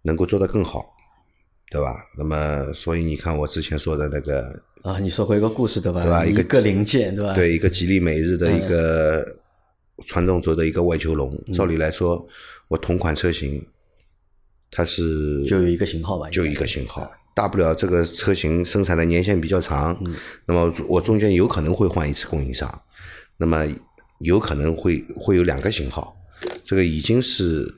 [0.00, 0.94] 能够做得更好，
[1.70, 1.94] 对吧？
[2.16, 6.02] 那么所以你看我之前说的那个啊，你说过一个故事对吧？
[6.02, 7.34] 对吧一个一个零件对吧？
[7.34, 9.38] 对一个吉利美日的一嗯个
[10.06, 12.26] 传动轴的一个外球笼，照理来说，
[12.68, 13.62] 我同款车型
[14.70, 20.14] 它是就有一个型号吧，就一个型号，大不了这个车型生产的年限比较长，嗯
[20.46, 22.82] 那么我中间有可能会换一次供应商，
[23.36, 23.66] 那么
[24.22, 26.16] 有可能会会有两个型号，
[26.64, 27.72] 这个已经是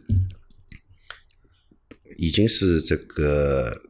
[2.16, 3.80] 已经是这个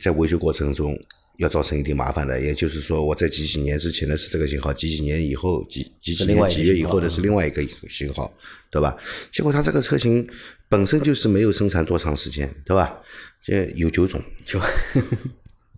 [0.00, 0.96] 在维修过程中
[1.38, 8.32] 要造成一定麻烦的，也就是说我在几几年之前的是这个型号，几几年以后几几几年几月以后的是另外一个型号，
[8.70, 8.96] 对吧？
[9.32, 10.26] 结果它这个车型
[10.68, 13.00] 本身就是没有生产多长时间，对吧？
[13.42, 14.60] 这有九种，就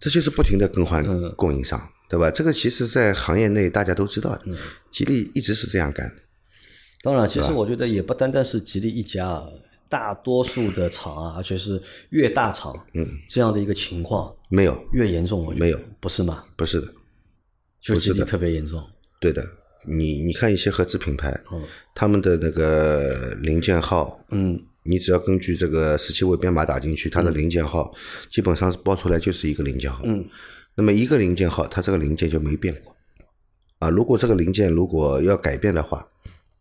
[0.00, 2.30] 这就是不停的更换嗯供应商，对吧？
[2.30, 4.58] 这个其实，在行业内大家都知道嗯的，
[4.90, 6.14] 吉利一直是这样干的。
[7.02, 9.48] 当然，其实我觉得也不单单是吉利一家啊，
[9.88, 11.80] 大多数的厂啊，而且是
[12.10, 15.44] 越大厂，嗯，这样的一个情况没有，越严重。
[15.44, 16.44] 我觉得没有，不是吗？
[16.56, 16.86] 不是的，
[17.80, 18.82] 就吉利不是的特别严重。
[19.20, 19.44] 对的。
[19.86, 21.62] 你你看一些合资品牌，嗯
[21.94, 27.94] 他们的那个零件号，嗯，你只要根据这个十七位编码打进去，它的零件号
[28.30, 30.02] 基本上报出来就是一个零件号。
[30.06, 30.24] 嗯，
[30.74, 32.96] 那么一个零件号，它这个零件就没变过。
[33.78, 36.04] 啊，如果这个零件如果要改变的话，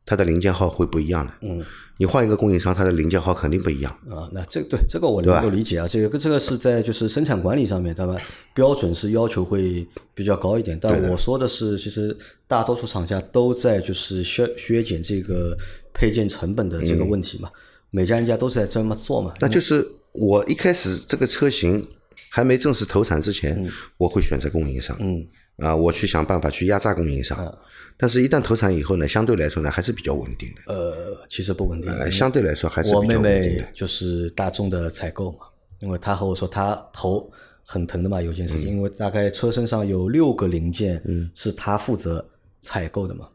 [0.05, 1.33] 它的零件号会不一样的。
[1.41, 1.65] 嗯，
[1.97, 3.91] 你换一个供应商，它的零件号肯定不一样。
[4.09, 8.15] 啊，那这对这个我能够理解啊，这个这个是在就是生产管理上面，对吧？
[8.53, 12.15] 标准是要求会比较高一点，但我说的是，其实
[12.47, 15.57] 大多数厂家都在就是削削减这个
[15.93, 17.49] 配件成本的这个问题嘛，
[17.89, 19.33] 每家人家都在这么做嘛。
[19.39, 21.85] 那就是我一开始这个车型
[22.29, 24.95] 还没正式投产之前，我会选择供应商。
[24.99, 25.25] 嗯。
[25.57, 27.57] 啊，我去想办法去压榨供应商，
[27.97, 30.71] 但是，一旦投产以后呢，相对来说呢，还是比较稳定的。
[30.71, 31.91] 呃，其实不稳定。
[31.91, 33.63] 呃，相对来说还是我比较妹稳定的。
[33.63, 35.39] 妹就是大众的采购嘛，
[35.79, 37.27] 因为她和我说她头
[37.65, 41.01] 很疼的嘛，有件事情，因为大概车身上有六个零件
[41.33, 42.23] 是她负责
[42.61, 43.27] 采购的嘛，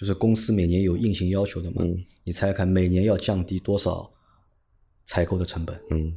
[0.00, 1.82] 就是公司每年有硬性要求的嘛，
[2.26, 4.12] 你猜猜看，每年要降低多少
[5.04, 5.80] 采购的成本？
[5.92, 6.12] 嗯，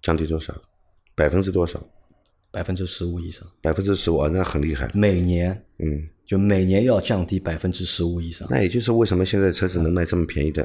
[0.00, 0.50] 降低多少？
[1.14, 1.78] 百分之多少？
[2.50, 4.90] 百分之十五以上，百分之十五，那很厉害。
[4.94, 10.62] 每年嗯，就每年要降低百分之十五以上那也就是为什么现在车子能卖这么便宜的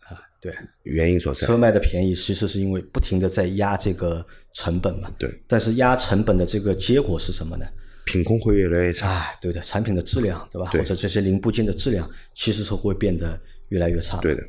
[0.00, 0.54] 啊，对。
[0.82, 1.46] 原因所在。
[1.46, 5.10] 车卖的便宜，其实是因为不停的在压这个成本嘛。
[5.18, 5.40] 对。
[5.48, 7.64] 但是压成本的这个结果是什么呢？
[8.04, 9.10] 品控会越来越差。
[9.10, 10.70] 啊，对的，产品的质量，对吧？
[10.70, 13.38] 对或者这些零部件的质量，其实是会变得
[13.68, 14.18] 越来越差。
[14.18, 14.42] 对的。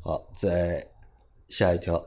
[0.00, 0.86] 好，再
[1.48, 2.04] 下一条，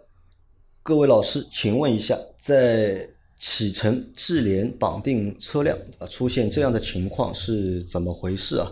[0.84, 3.08] 各位老师，请问一下，在
[3.40, 8.72] 启辰智联绑定车辆啊出现这样的情况是怎么回事啊？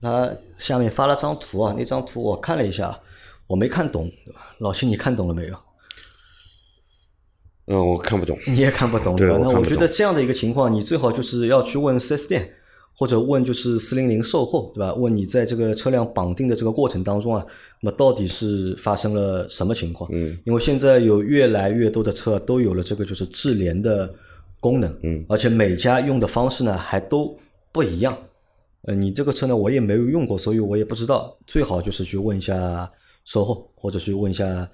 [0.00, 3.00] 他下面发了张图啊，那张图我看了一下，
[3.46, 4.10] 我没看懂，
[4.58, 5.56] 老秦，你看懂了没有？
[7.66, 8.38] 嗯，我看不懂。
[8.46, 9.38] 你也看不懂，对吧？
[9.40, 12.50] 那我觉得这样的一个情况，你最好就是要去问 4S 店，
[12.94, 14.94] 或者问就是四零零售后，对吧？
[14.94, 17.44] 问你在这个车辆绑定的这个过程当中啊，
[17.80, 20.10] 那么到底是发生了什么情况？
[20.12, 24.12] 嗯，因为现在有越来越多的车都有了这个就是智联的
[24.60, 27.36] 功能，嗯，而且每家用的方式呢还都
[27.72, 28.16] 不一样。
[28.82, 31.34] 呃，你这个车呢我也没有用过，所以我也不知道。
[31.46, 32.90] 最好就是去问一下
[33.24, 34.68] 售后，或者去问一下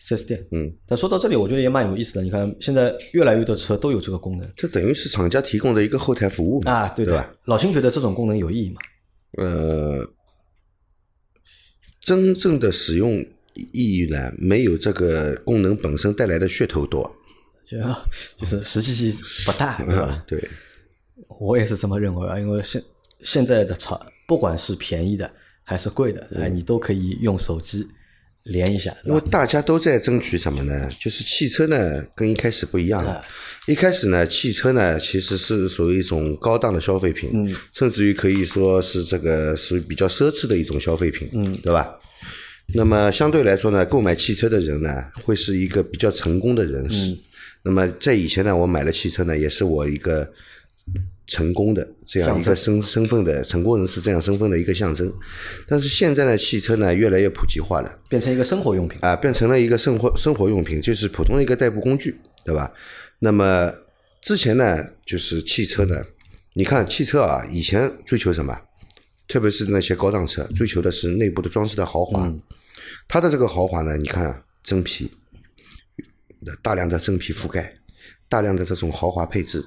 [0.00, 0.46] 4S 店。
[0.52, 2.22] 嗯，但说到这里，我觉得也蛮有意思的。
[2.22, 6.72] 你看，现在越来越多车都有这个功能这等于是厂家提供的一个后台服务嘛？
[6.72, 7.34] 啊，对的对吧。
[7.44, 8.80] 老秦觉得这种功能有意义吗？
[9.38, 10.06] 呃，
[12.00, 13.24] 真正的使用
[13.72, 17.14] 意义呢，没有这个功能本身带来的噱头多。
[17.66, 17.78] 就
[18.38, 20.24] 就是实际性不大，对吧？
[20.28, 20.48] 对，
[21.40, 22.82] 我也是这么认为啊，因为现
[23.22, 25.28] 现在的车，不管是便宜的
[25.62, 27.86] 还是贵的，哎，你都可以用手机
[28.44, 29.20] 连一下，因为？
[29.30, 30.88] 大家都在争取什么呢？
[31.00, 33.20] 就是汽车呢，跟一开始不一样了。
[33.66, 41.98] 一开始呢，汽车呢其实是属于一种高档的消费品，嗯甚至于可以说是这个属于比较奢侈的一种消费品，嗯对吧？
[42.74, 47.10] 那么相对来说呢，购买汽车的人呢，会是一个比较成功的人士。
[47.10, 47.18] 嗯
[47.66, 50.30] 那么在以前呢，我买了汽车呢，也是我一个
[51.26, 55.12] 成功的这样一个身身份的成功人士这样身份的一个象征。
[55.68, 57.98] 但是现在呢，汽车呢越来越普及化了。
[58.08, 58.98] 变成一个生活用品。
[59.02, 62.72] 啊，变成了一个生活生活用品，就是普通的一个代步工具，对吧？
[63.18, 63.72] 那么
[64.20, 66.02] 之前呢，就是汽车呢，
[66.54, 68.58] 你看汽车啊，以前追求什么？
[69.26, 72.30] 特别是那些高档车，追求的是内部的装饰的豪华。
[73.08, 75.10] 它的这个豪华呢，你看啊真皮，
[76.60, 77.72] 大量的真皮覆盖，
[78.28, 79.64] 大量的这种豪华配置，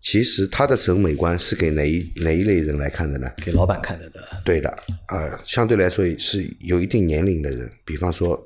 [0.00, 3.30] 其实他的审美观是给哪一哪一类人来看的呢？
[3.44, 4.70] 给老板看的的，对的，
[5.06, 8.40] 啊、相对来说是有一定年龄的人，比方说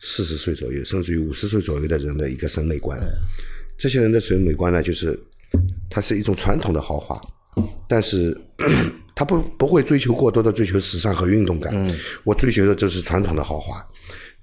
[0.00, 2.98] 四十岁左右，甚至于五十岁左右的人的一个审美观。
[3.76, 5.18] 这些人的审美观呢，就是
[5.90, 7.20] 它是一种传统的豪华，
[7.86, 8.36] 但是
[9.14, 11.72] 他不不会追求过多的追求时尚和运动感。
[12.24, 13.76] 我追求的就是传统的豪华，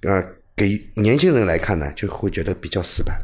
[0.03, 0.23] 啊、
[0.55, 3.19] 给年轻人来看呢，就会觉得比较死板。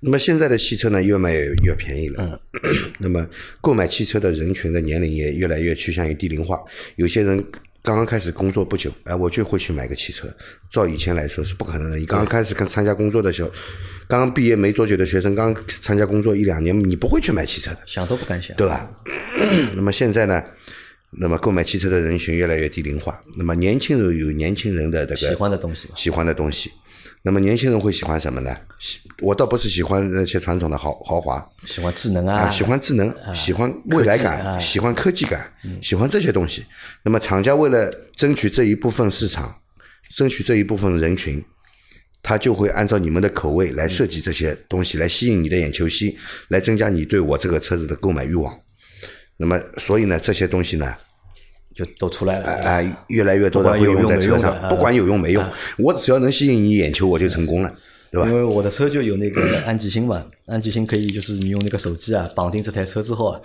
[0.00, 2.40] 那么现在的汽车呢，越卖越越便宜了。
[2.98, 3.26] 那么
[3.60, 6.60] 购买汽车的人群的年龄也越来越趋向于低龄化。
[6.96, 7.36] 有些人
[7.82, 10.28] 刚刚开始工作不久，哎，我就会去买个汽车。
[10.70, 11.96] 照以前来说是不可能的。
[11.96, 13.50] 你刚刚开始跟参加工作的时候，
[14.06, 17.78] 刚刚毕业没多久的学生，刚参加工作一两年，你不会去买汽车的。
[17.86, 18.54] 想都不敢想。
[18.56, 18.90] 对吧？
[19.74, 20.42] 那么现在呢，
[21.18, 26.70] 那么购买汽车的人群越来越低龄化，那么年轻人有年轻人的这个喜欢的东西喜欢的东西。
[27.22, 28.56] 那么年轻人会喜欢什么呢？
[28.78, 36.64] 喜我倒不是喜欢那些传统的豪豪华喜欢智能啊，啊，喜欢智能，喜欢未来感，喜欢科技感，喜欢这些东西。
[37.02, 39.54] 那么厂家为了争取这一部分市场，
[40.16, 41.44] 争取这一部分人群，
[42.22, 46.16] 他就会按照你们的口味来设计这些东西，来吸引你的眼球吸，
[46.48, 48.58] 来增加你对我这个车子的购买欲望。
[49.42, 50.94] 那么，所以呢，这些东西呢，
[51.74, 52.46] 就都出来了。
[52.68, 55.42] 啊、越来越多的不管有会用在车上，啊不管有用没用，
[55.78, 57.74] 我只要能吸引你眼球，我就成功了，
[58.12, 58.34] 对吧因？
[58.34, 63.40] 为我的车就有那个安吉星嘛，安吉星可以就是你用那个手机啊绑定这台车之后啊，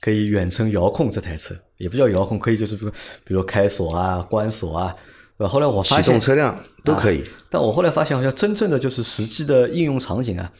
[0.00, 2.90] 可以远程遥控这台车，也不叫遥控，可以就是比如
[3.24, 4.92] 比如开锁啊、关锁啊，
[5.38, 5.48] 对吧？
[5.48, 7.22] 后来我发启现动车辆都可以。
[7.50, 10.52] 但我后来发现，好像真正的就是实际的应用场景啊，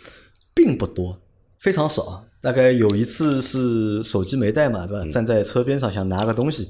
[0.55, 1.21] 并不多，
[1.59, 2.25] 非常少。
[2.47, 5.05] 大概有一次是手机没带嘛，对吧？
[5.11, 6.69] 站在车边上想拿个东西，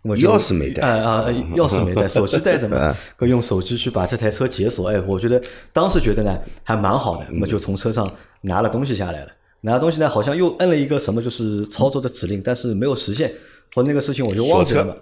[0.00, 4.88] 我钥匙没带啊啊，钥匙没带， 手机带着嘛用手机去把这台车解锁。
[4.88, 5.38] 哎，我觉得
[5.74, 9.32] 当时觉得呢还蛮好的，那么就从车上拿了东西下来了。
[9.60, 13.30] 拿东西呢，好像又摁了一个什么，就是操作的指令，但是没有实现，
[13.74, 14.94] 或那个事情我就忘记了嘛。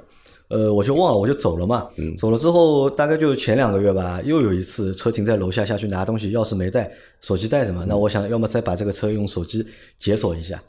[0.48, 1.88] 呃，我就忘了，我就走了嘛。
[2.16, 7.84] 走了之后，大概就前两个月吧，又有一次车停在楼下下去拿东西，钥匙没带，手机带着嘛。
[7.86, 9.66] 那我想要么再把这个车用手机
[9.98, 10.62] 解锁一下。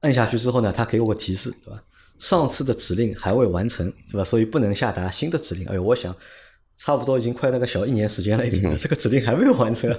[0.00, 1.82] 摁下去之后呢，它给我个提示，对吧？
[2.18, 4.24] 上次的指令还未完成，对吧？
[4.24, 5.66] 所以不能下达新的指令。
[5.66, 6.14] 哎呦，我想
[6.76, 9.92] 差不多已经快那个小一年时间了，已经这个指令还没有完成，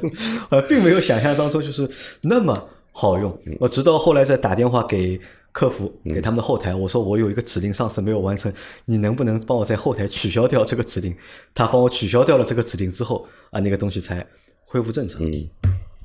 [0.49, 1.89] 呃， 并没有想象当中就是
[2.21, 3.38] 那么好用。
[3.60, 5.19] 我直到后来再打电话给
[5.54, 8.52] 客服，给他们的后台，我说我有一个指令上次没有完成，
[8.86, 11.16] 你能不能帮我在后台取消掉这个指令？
[11.54, 14.26] 他帮我取消掉了这个指令之后，啊，那个东西才
[14.66, 15.22] 恢复正常。
[15.24, 15.50] 嗯，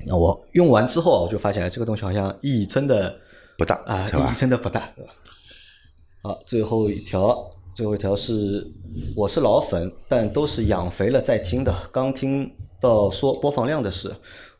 [0.05, 3.19] 那我用完之后，我就发现哎这个东西好像意义真的
[3.57, 5.11] 不大啊，意义真的不大，对吧？
[6.21, 8.65] 好，最后一条，最后一条是
[9.15, 11.75] 我是老粉，但都是养肥了再听的。
[11.91, 14.13] 刚听到说播放量的事，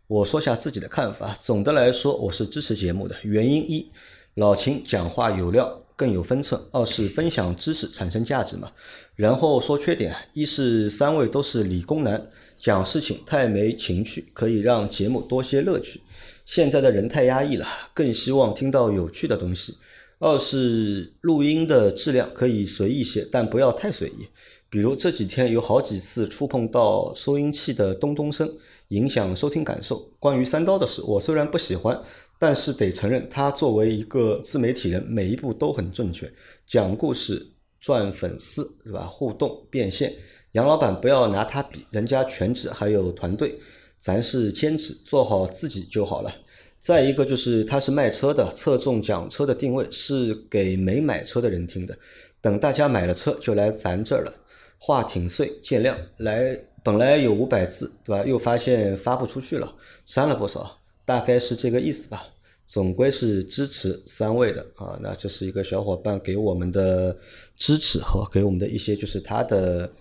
[0.07, 1.35] 我说下自己的看法。
[1.39, 3.15] 总的来说，我是支持节目的。
[3.23, 3.91] 原因一，
[4.35, 8.71] 老秦讲话有料，更有分寸；二是分享知识产生价值嘛。
[9.15, 15.99] 然后说缺点，一是三位都是理工男，讲事情太没情趣，可以让节目多些乐趣。
[16.45, 19.75] 现在的人太压抑了，更希望听到有趣的东西。
[20.19, 24.27] 二是录音的质量可以随意些，但不要太随意。
[24.69, 28.49] 比如这几天有好几次触碰到收音器的咚咚声，
[28.89, 30.11] 影响收听感受。
[30.19, 31.99] 关于三刀的事，我虽然不喜欢，
[32.39, 36.31] 但是得承认，他作为一个自媒体人，每一步都很正确，
[36.65, 37.45] 讲故事、
[37.81, 39.01] 赚粉丝，是吧？
[39.01, 40.13] 互动、变现。
[40.53, 43.59] 杨老板不要拿他比，人家全职还有团队，
[43.99, 46.33] 咱是兼职，做好自己就好了。
[46.79, 51.95] 再一个就是他是卖车的，侧重讲车的定位是给没买车的人听的。
[52.41, 54.33] 等大家买了车就来咱这儿了，
[54.77, 55.93] 话挺碎，见谅。
[56.17, 58.25] 来，本来有五百字，对吧？
[58.25, 59.75] 又发现发不出去了，
[60.05, 60.78] 删了不少，
[61.09, 62.23] 大概是这个意思吧。
[62.67, 67.17] 总归是支持三位的啊，那这是一个小伙伴给我们的
[67.57, 69.91] 支持和给我们的一些就是他的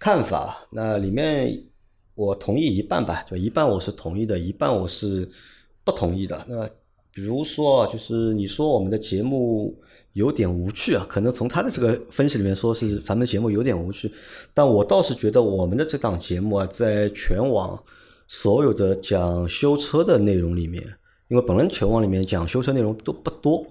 [0.00, 0.66] 看法。
[0.72, 1.56] 那里面
[2.16, 5.30] 我同意一半吧，就一半我是同意的，一半我是
[5.84, 6.44] 不同意的。
[6.48, 6.68] 那
[7.14, 9.80] 比如说，就是你说我们的节目
[10.14, 14.10] 有点无趣啊，可能从他的这个分析里面说是咱们节目有点无趣，
[14.52, 17.80] 但我倒是觉得我们的这档节目啊，在全网
[18.28, 20.82] 所有的讲修车的内容里面，
[21.28, 23.66] 因为本来全网里面讲修车内容都不多，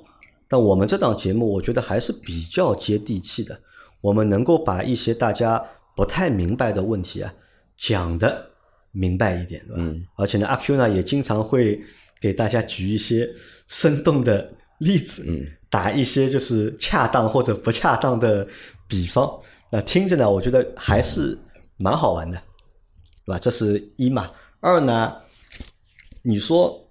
[0.50, 3.58] 但我们这档节目我觉得还是比较接地气的，
[4.02, 5.64] 我们能够把一些大家
[5.96, 7.32] 不太明白的问题啊
[7.78, 8.50] 讲的
[8.92, 9.76] 明白一点，对吧？
[9.78, 11.80] 嗯而且呢，阿 Q 呢也经常会
[12.20, 13.30] 给大家举一些
[13.68, 18.48] 生动的例子，嗯，打一些就是恰当或者不恰当的
[18.88, 19.32] 比方，
[19.72, 21.38] 那听着呢，我觉得还是
[21.78, 22.42] 蛮好玩的，
[23.24, 23.40] 对吧？
[23.40, 24.32] 这是一嘛。
[24.60, 25.16] 二呢，
[26.24, 26.84] 你说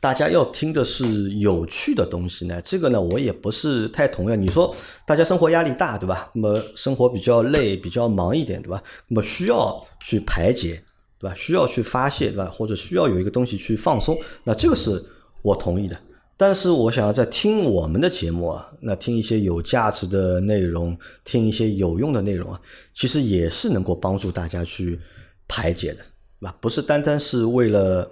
[0.00, 4.36] 大家要听的是有趣的东西呢，这个呢我也不是太同意。
[4.36, 4.74] 你说
[5.06, 6.30] 大家生活压力大，对吧？
[6.34, 8.82] 那么生活比较累、比较忙一点，对吧？
[9.06, 10.82] 那么需要去排解，
[11.18, 11.34] 对吧？
[11.36, 12.46] 需要去发泄，对吧？
[12.46, 15.02] 或者需要有一个东西去放松，那这个是
[15.42, 15.96] 我同意的。
[16.36, 22.60] 但是我想要在听我们的节目啊，那听一些有价值的内容，听一些有用的内容啊，
[22.94, 25.00] 其实也是能够帮助大家去
[25.48, 26.00] 排解的，
[26.40, 26.56] 对吧？
[26.60, 28.10] 不是单单是为了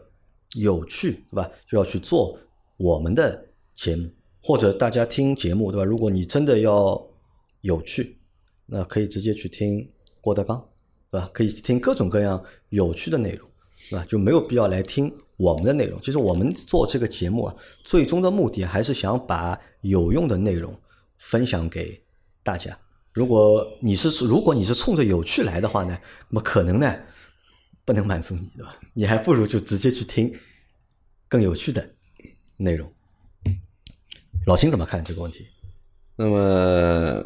[0.55, 1.51] 有趣，对吧？
[1.69, 2.39] 就要去做
[2.77, 4.09] 我们的节目，
[4.43, 5.85] 或者大家听节目，对吧？
[5.85, 7.01] 如果你真的要
[7.61, 8.17] 有趣，
[8.67, 9.89] 那可以直接去听
[10.21, 10.63] 郭德纲，
[11.11, 11.31] 对吧？
[11.33, 13.49] 可以听各种各样有趣的内容，
[13.91, 14.07] 对吧？
[14.09, 16.01] 就没有必要来听我们的内容。
[16.03, 20.75] 其实我们做这个节目啊，最终的目的还是想把有用的内容
[21.19, 22.01] 分享给
[22.43, 22.77] 大家。
[23.13, 25.99] 如果你是如果你是冲着有趣来的话呢，
[26.29, 26.95] 那么可能呢
[27.87, 28.77] 不能满足你，对吧？
[28.93, 30.31] 你还不如就直接去听
[31.29, 31.89] 更有趣的
[32.59, 32.93] 内容。
[34.47, 35.47] 老秦怎么看这个问题？
[36.17, 37.25] 那么，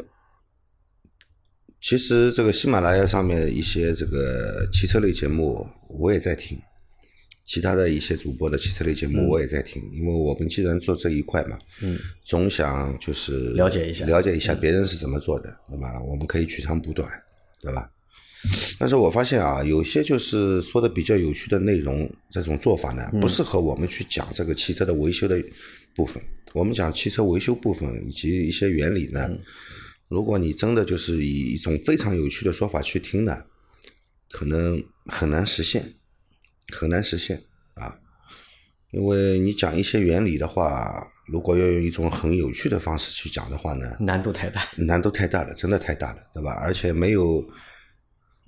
[1.81, 6.59] 其实这个喜马拉雅上面一些这个汽车类节目我也在听，
[7.43, 17.09] 其他的一些主播的汽车类节目我也在听，因为我们既然做这一块嘛，嗯，总想就是了解一下了解一下别人是怎么做的，那么我们可以取长补短，
[17.61, 17.89] 对吧？
[18.79, 25.41] 但是我发现啊，有些就是说的比较有趣的内容，这种做法呢，不适合我们去讲这个汽车的维修的
[25.95, 26.21] 部分。
[26.53, 29.29] 我们讲汽车维修部分以及一些原理呢，
[30.07, 33.37] 如果你真的就是以一种非常有趣的说法去听呢，
[34.29, 35.93] 可能很难实现，
[36.73, 37.41] 很难实现
[37.75, 37.97] 啊。
[38.91, 46.51] 因为你讲一些原理的话，如果要用一种很有趣的方式去讲的话呢，难度太大，难度太大了，真的太大了，对吧？
[46.61, 47.41] 而且没有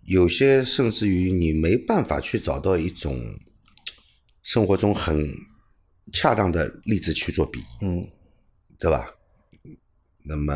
[0.06, 3.18] 有些甚至于你没办法去找到一种
[4.42, 5.34] 生活中很
[6.12, 8.06] 恰当的例子去做比，嗯，
[8.78, 9.10] 对吧？
[10.26, 10.54] 那么，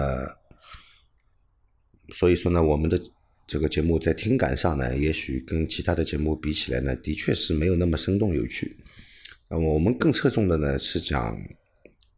[2.13, 3.01] 所以说呢，我们的
[3.47, 8.77] 这个节目在听感上呢，也许跟其他的节目比起来呢，的确是没有那么生动有趣。
[9.49, 11.37] 那么我们更侧重的呢是讲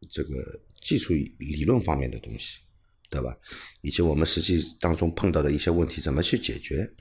[0.09, 2.57] 这个技术理论方面的东西，
[3.09, 3.37] 对吧？
[3.81, 6.91] 以及我们实际当中碰到的一些问题怎么去解决，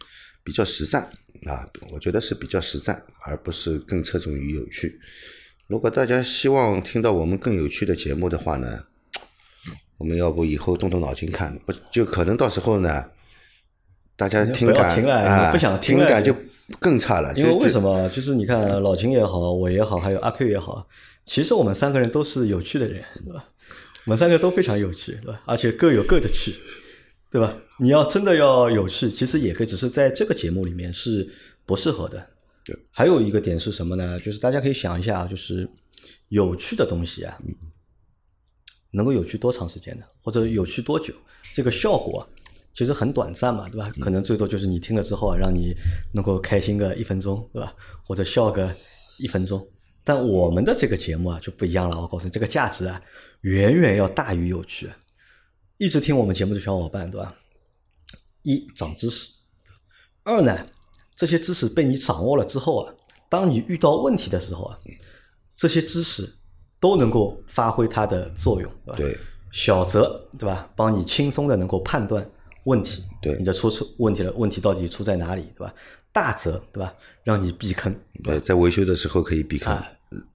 [0.42, 1.02] 比较实战
[1.46, 4.98] 啊，我觉得是比较实战，而不是更侧重于有趣。
[5.66, 8.84] 如果大家希望听到我们更有趣的节目的话呢，
[9.98, 13.04] 我们要不以后动动脑筋看，不就可能到时候呢，
[14.16, 16.34] 大家听感听了啊，不想听了听感就
[16.78, 17.34] 更差了。
[17.34, 18.08] 因为就为什么？
[18.08, 20.88] 就是你看老秦也好，我也好，还有阿 Q 也好，
[21.26, 23.44] 其实我们三个人都是有趣的人，对吧？
[24.06, 25.42] 我们三个都非常有趣，对吧？
[25.44, 26.54] 而且各有各的趣，
[27.30, 27.54] 对吧？
[27.80, 31.28] 你要真的要有趣，其实也可以，只是在这个节目里面是
[31.64, 32.26] 不适合的。
[32.64, 34.18] 对，还有一个点是什么呢？
[34.20, 35.66] 就是大家可以想一下，就是
[36.28, 37.38] 有趣的东西啊，
[38.90, 40.04] 能够有趣多长时间呢？
[40.20, 41.14] 或者有趣多久？
[41.54, 42.28] 这个效果
[42.74, 43.90] 其实很短暂嘛，对吧？
[44.00, 45.72] 可能最多就是你听了之后啊，让你
[46.12, 47.72] 能够开心个一分钟，对吧？
[48.02, 48.74] 或者笑个
[49.18, 49.66] 一分钟。
[50.02, 53.00] 但我们的这个节目啊就不一样了，我告诉你，这个价值啊
[53.42, 54.90] 远远要大于有趣。
[55.76, 57.34] 一直听我们节目的小伙伴，对吧？
[58.48, 59.28] 一长知识，
[60.22, 60.56] 二呢，
[61.14, 62.94] 这些知识被你掌握了之后啊，
[63.28, 64.74] 当你遇到问题的时候啊，
[65.54, 66.26] 这些知识
[66.80, 68.96] 都能够发挥它的作用，对吧？
[68.96, 69.18] 对
[69.52, 72.26] 小则对吧，帮你轻松的能够判断
[72.64, 75.74] 问题，对你的出出问题了，问题到底出在哪里，对吧？
[76.10, 76.94] 大则对吧，
[77.24, 77.94] 让你避坑，
[78.24, 79.74] 对，在维修的时候可以避坑。
[79.74, 79.86] 啊，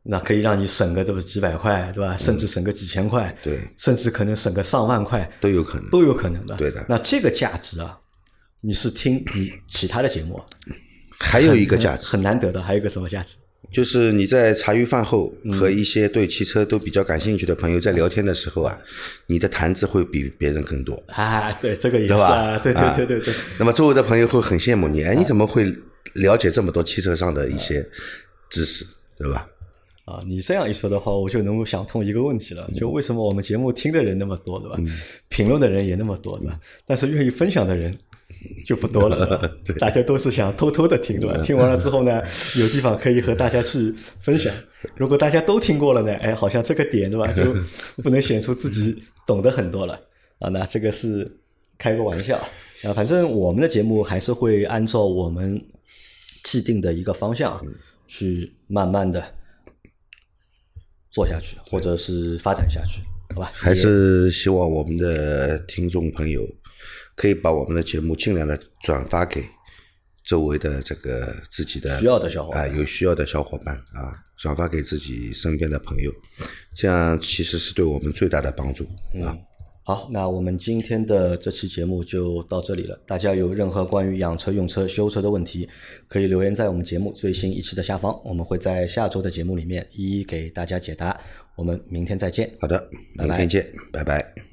[0.03, 2.16] 那可以让你省个对吧几百块，对吧？
[2.16, 5.89] 甚至省个几千块，对甚至可能省个上万块都有可能。
[5.89, 6.55] 都有可能的。
[6.57, 7.99] 对的那这个价值啊，
[8.66, 10.41] 你是听你其他的节目，
[11.20, 13.36] 还有一个价值，很难得的，还有一个什么价值？
[13.74, 18.80] 就是你在茶余饭后嗯和一些对汽车都比较感兴趣的朋友在聊天的时候啊，
[19.26, 22.14] 你的谈资会比别人更多，啊，对，这个也是
[22.64, 23.34] 对对对对对。
[23.59, 25.66] 那么周围的朋友会很羡慕你，哎，你怎么会
[26.14, 27.86] 了解这么多汽车上的一些
[28.49, 28.86] 知识，
[29.18, 29.45] 对吧？
[30.05, 34.78] 啊，你这样一说的话，我就能够想通一个问题了，就为什么我们节目听的人那么多，对吧？
[35.28, 36.57] 评论的人也那么多，对吧？
[36.86, 37.97] 但是愿意分享的人
[38.66, 41.38] 就不多了， 对大家都是想偷偷的听，对吧？
[41.44, 42.22] 听完了之后呢，
[42.60, 44.54] 有地方可以和大家去分享。
[44.96, 47.32] 如果大家都听过了呢，哎，好像这个点，对吧？
[47.32, 47.44] 就
[48.02, 50.00] 不能显出自己懂得很多了
[50.40, 50.50] 啊。
[50.50, 51.30] 那这个是
[51.78, 52.38] 开个玩笑
[52.84, 55.62] 啊，反正我们的节目还是会按照我们
[56.44, 57.62] 既定的一个方向
[58.08, 59.24] 去慢慢的。
[61.12, 63.00] 做下去，或者是发展下去，
[63.36, 63.52] 好吧？
[63.54, 66.44] 还是希望我们的听众朋友
[67.16, 69.43] 可以把我们的节目尽量的转发给
[70.26, 76.11] 周围的这个自己的需要的小伙伴啊、有需要的小伙伴啊，转发给自己身边的朋友，
[76.74, 78.84] 这样其实是对我们最大的帮助
[79.24, 79.38] 啊。
[79.86, 82.97] 好，那我们今天的这期节目就到这里了。
[83.05, 85.68] 大家有任何关于养车、用车、修车的问题，
[86.07, 91.20] 可以留言在我们节目最新一期的下方，我们会在下周的节目里面一一给大家解答。
[91.57, 92.49] 我们明天再见。
[92.61, 92.89] 好的，
[93.20, 94.53] 明天见，拜拜